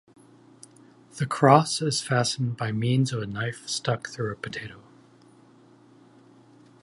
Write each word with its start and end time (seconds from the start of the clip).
The 1.17 1.27
cross 1.27 1.79
is 1.79 2.01
fastened 2.01 2.57
by 2.57 2.71
means 2.71 3.13
of 3.13 3.21
a 3.21 3.27
knife 3.27 3.67
stuck 3.69 4.09
through 4.09 4.31
a 4.31 4.35
potato. 4.35 4.81